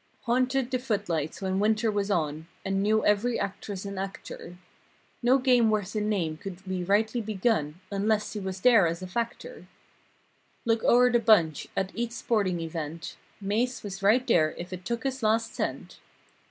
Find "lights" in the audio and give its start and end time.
1.09-1.43